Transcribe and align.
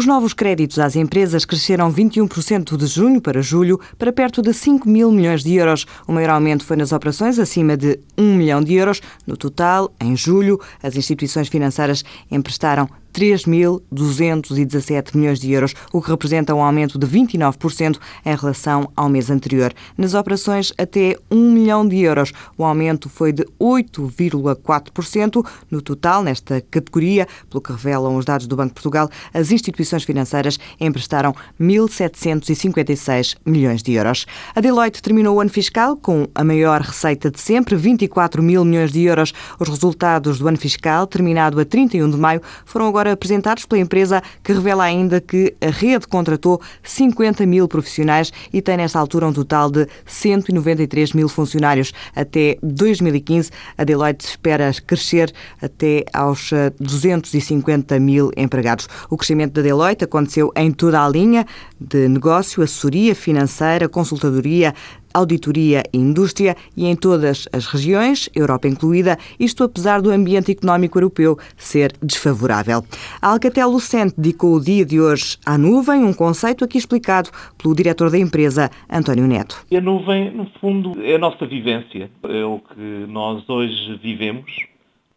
Os 0.00 0.06
novos 0.06 0.32
créditos 0.32 0.78
às 0.78 0.96
empresas 0.96 1.44
cresceram 1.44 1.92
21% 1.92 2.74
de 2.74 2.86
junho 2.86 3.20
para 3.20 3.42
julho 3.42 3.78
para 3.98 4.10
perto 4.10 4.40
de 4.40 4.54
5 4.54 4.88
mil 4.88 5.12
milhões 5.12 5.44
de 5.44 5.52
euros. 5.56 5.86
O 6.08 6.12
maior 6.12 6.30
aumento 6.30 6.64
foi 6.64 6.74
nas 6.74 6.90
operações 6.90 7.38
acima 7.38 7.76
de 7.76 8.00
1 8.16 8.34
milhão 8.34 8.62
de 8.62 8.72
euros. 8.72 9.02
No 9.26 9.36
total, 9.36 9.92
em 10.00 10.16
julho, 10.16 10.58
as 10.82 10.96
instituições 10.96 11.48
financeiras 11.48 12.02
emprestaram 12.30 12.88
3.217 13.12 15.16
milhões 15.16 15.40
de 15.40 15.52
euros, 15.52 15.74
o 15.92 16.00
que 16.00 16.10
representa 16.10 16.54
um 16.54 16.62
aumento 16.62 16.98
de 16.98 17.06
29% 17.06 17.98
em 18.24 18.36
relação 18.36 18.90
ao 18.96 19.08
mês 19.08 19.30
anterior. 19.30 19.72
Nas 19.96 20.14
operações 20.14 20.72
até 20.78 21.16
1 21.30 21.52
milhão 21.52 21.86
de 21.86 21.98
euros, 21.98 22.32
o 22.56 22.64
aumento 22.64 23.08
foi 23.08 23.32
de 23.32 23.44
8,4%. 23.60 25.46
No 25.70 25.82
total, 25.82 26.22
nesta 26.22 26.60
categoria, 26.60 27.26
pelo 27.48 27.60
que 27.60 27.72
revelam 27.72 28.16
os 28.16 28.24
dados 28.24 28.46
do 28.46 28.56
Banco 28.56 28.68
de 28.68 28.74
Portugal, 28.74 29.10
as 29.32 29.50
instituições 29.50 30.04
financeiras 30.04 30.58
emprestaram 30.78 31.34
1.756 31.60 33.36
milhões 33.44 33.82
de 33.82 33.92
euros. 33.92 34.26
A 34.54 34.60
Deloitte 34.60 35.02
terminou 35.02 35.36
o 35.36 35.40
ano 35.40 35.50
fiscal 35.50 35.96
com 35.96 36.28
a 36.34 36.44
maior 36.44 36.80
receita 36.80 37.30
de 37.30 37.40
sempre, 37.40 37.76
24 37.76 38.42
mil 38.42 38.64
milhões 38.64 38.92
de 38.92 39.02
euros. 39.02 39.32
Os 39.58 39.68
resultados 39.68 40.38
do 40.38 40.48
ano 40.48 40.58
fiscal, 40.58 41.06
terminado 41.06 41.60
a 41.60 41.64
31 41.64 42.10
de 42.10 42.16
maio, 42.16 42.42
foram 42.64 42.86
agora 42.86 42.99
agora 43.00 43.12
apresentados 43.12 43.64
pela 43.64 43.80
empresa 43.80 44.22
que 44.44 44.52
revela 44.52 44.84
ainda 44.84 45.22
que 45.22 45.54
a 45.58 45.70
rede 45.70 46.06
contratou 46.06 46.60
50 46.82 47.46
mil 47.46 47.66
profissionais 47.66 48.30
e 48.52 48.60
tem 48.60 48.76
nesta 48.76 48.98
altura 48.98 49.26
um 49.26 49.32
total 49.32 49.70
de 49.70 49.86
193 50.04 51.14
mil 51.14 51.26
funcionários. 51.26 51.94
Até 52.14 52.58
2015, 52.62 53.50
a 53.78 53.84
Deloitte 53.84 54.26
espera 54.26 54.70
crescer 54.86 55.32
até 55.62 56.04
aos 56.12 56.50
250 56.78 57.96
eh, 57.96 57.98
mil 57.98 58.30
empregados. 58.36 58.86
O 59.08 59.16
crescimento 59.16 59.54
da 59.54 59.62
Deloitte 59.62 60.04
aconteceu 60.04 60.52
em 60.54 60.70
toda 60.70 61.02
a 61.02 61.08
linha 61.08 61.46
de 61.80 62.06
negócio, 62.06 62.62
assessoria 62.62 63.14
financeira, 63.14 63.88
consultadoria, 63.88 64.74
auditoria 65.12 65.82
e 65.92 65.98
indústria 65.98 66.56
e 66.76 66.86
em 66.86 66.96
todas 66.96 67.48
as 67.52 67.66
regiões, 67.66 68.28
Europa 68.34 68.68
incluída, 68.68 69.18
isto 69.38 69.64
apesar 69.64 70.00
do 70.00 70.10
ambiente 70.10 70.52
económico 70.52 70.98
europeu 70.98 71.38
ser 71.56 71.92
desfavorável. 72.02 72.84
A 73.20 73.28
Alcatel 73.28 73.70
Lucente 73.70 74.14
dedicou 74.16 74.54
o 74.54 74.60
dia 74.60 74.84
de 74.84 75.00
hoje 75.00 75.36
à 75.44 75.56
nuvem, 75.56 76.04
um 76.04 76.12
conceito 76.12 76.64
aqui 76.64 76.78
explicado 76.78 77.30
pelo 77.56 77.74
diretor 77.74 78.10
da 78.10 78.18
empresa, 78.18 78.70
António 78.90 79.26
Neto. 79.26 79.64
A 79.72 79.80
nuvem, 79.80 80.30
no 80.30 80.46
fundo, 80.60 81.02
é 81.02 81.14
a 81.14 81.18
nossa 81.18 81.46
vivência, 81.46 82.10
é 82.24 82.44
o 82.44 82.58
que 82.58 83.06
nós 83.08 83.48
hoje 83.48 83.98
vivemos 84.02 84.50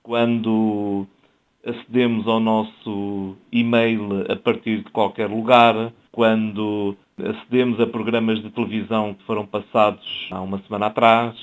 quando 0.02 1.08
acedemos 1.66 2.28
ao 2.28 2.40
nosso 2.40 3.36
e-mail 3.52 4.26
a 4.30 4.36
partir 4.36 4.84
de 4.84 4.92
qualquer 4.92 5.30
lugar, 5.30 5.94
quando 6.12 6.96
acedemos 7.18 7.80
a 7.80 7.88
programas 7.88 8.42
de 8.42 8.50
televisão 8.50 9.14
que 9.14 9.24
foram 9.26 9.46
passados 9.46 10.28
há 10.32 10.42
uma 10.42 10.62
semana 10.68 10.88
atrás. 10.88 11.36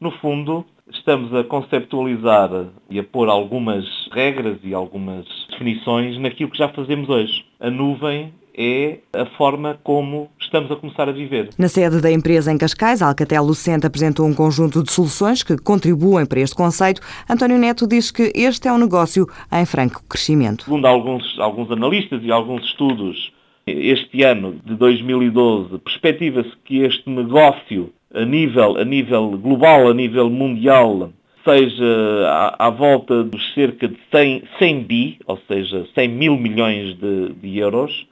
No 0.00 0.10
fundo, 0.10 0.64
estamos 0.90 1.34
a 1.34 1.44
conceptualizar 1.44 2.50
e 2.88 2.98
a 2.98 3.04
pôr 3.04 3.28
algumas 3.28 3.84
regras 4.12 4.58
e 4.62 4.72
algumas 4.72 5.26
definições 5.50 6.18
naquilo 6.18 6.50
que 6.50 6.58
já 6.58 6.68
fazemos 6.68 7.08
hoje. 7.08 7.44
A 7.60 7.70
nuvem 7.70 8.32
é 8.58 8.98
a 9.12 9.24
forma 9.36 9.78
como 9.84 10.28
estamos 10.40 10.70
a 10.72 10.76
começar 10.76 11.08
a 11.08 11.12
viver. 11.12 11.50
Na 11.56 11.68
sede 11.68 12.00
da 12.00 12.10
empresa 12.10 12.52
em 12.52 12.58
Cascais, 12.58 13.00
a 13.00 13.06
Alcatel 13.06 13.44
Lucente 13.44 13.86
apresentou 13.86 14.26
um 14.26 14.34
conjunto 14.34 14.82
de 14.82 14.90
soluções 14.90 15.44
que 15.44 15.56
contribuem 15.56 16.26
para 16.26 16.40
este 16.40 16.56
conceito. 16.56 17.00
António 17.30 17.56
Neto 17.56 17.86
diz 17.86 18.10
que 18.10 18.32
este 18.34 18.66
é 18.66 18.72
um 18.72 18.78
negócio 18.78 19.26
em 19.52 19.64
franco 19.64 20.02
crescimento. 20.08 20.64
Segundo 20.64 20.86
alguns, 20.86 21.38
alguns 21.38 21.70
analistas 21.70 22.20
e 22.24 22.32
alguns 22.32 22.64
estudos, 22.64 23.32
este 23.70 24.24
ano 24.24 24.56
de 24.64 24.74
2012, 24.74 25.78
perspectiva-se 25.78 26.52
que 26.64 26.80
este 26.80 27.08
negócio 27.10 27.92
a 28.14 28.24
nível, 28.24 28.76
a 28.78 28.84
nível 28.84 29.36
global, 29.38 29.90
a 29.90 29.94
nível 29.94 30.30
mundial, 30.30 31.12
seja 31.44 32.26
à, 32.26 32.66
à 32.66 32.70
volta 32.70 33.22
dos 33.22 33.54
cerca 33.54 33.88
de 33.88 33.98
100, 34.10 34.42
100 34.58 34.82
bi, 34.84 35.18
ou 35.26 35.38
seja, 35.48 35.86
100 35.94 36.08
mil 36.08 36.36
milhões 36.36 36.94
de, 36.98 37.32
de 37.34 37.58
euros. 37.58 38.06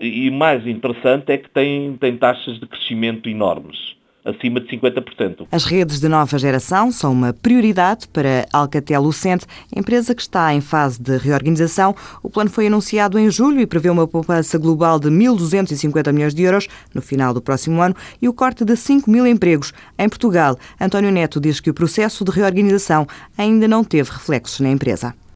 E 0.00 0.30
mais 0.30 0.66
interessante 0.66 1.30
é 1.30 1.38
que 1.38 1.50
tem, 1.50 1.96
tem 1.98 2.16
taxas 2.16 2.58
de 2.58 2.66
crescimento 2.66 3.28
enormes 3.28 3.94
acima 4.24 4.60
de 4.60 4.68
50%. 4.68 5.46
As 5.50 5.64
redes 5.64 6.00
de 6.00 6.08
nova 6.08 6.38
geração 6.38 6.92
são 6.92 7.12
uma 7.12 7.32
prioridade 7.32 8.08
para 8.08 8.46
Alcatel 8.52 9.02
Lucente, 9.02 9.46
empresa 9.74 10.14
que 10.14 10.22
está 10.22 10.54
em 10.54 10.60
fase 10.60 11.00
de 11.00 11.16
reorganização. 11.16 11.94
O 12.22 12.30
plano 12.30 12.50
foi 12.50 12.66
anunciado 12.66 13.18
em 13.18 13.30
julho 13.30 13.60
e 13.60 13.66
prevê 13.66 13.90
uma 13.90 14.06
poupança 14.06 14.58
global 14.58 14.98
de 14.98 15.08
1.250 15.08 16.12
milhões 16.12 16.34
de 16.34 16.42
euros 16.42 16.68
no 16.94 17.02
final 17.02 17.34
do 17.34 17.42
próximo 17.42 17.80
ano 17.80 17.94
e 18.20 18.28
o 18.28 18.32
corte 18.32 18.64
de 18.64 18.76
5 18.76 19.10
mil 19.10 19.26
empregos. 19.26 19.72
Em 19.98 20.08
Portugal, 20.08 20.56
António 20.80 21.10
Neto 21.10 21.40
diz 21.40 21.60
que 21.60 21.70
o 21.70 21.74
processo 21.74 22.24
de 22.24 22.30
reorganização 22.30 23.06
ainda 23.36 23.66
não 23.66 23.82
teve 23.82 24.10
reflexos 24.10 24.60
na 24.60 24.70
empresa. 24.70 25.14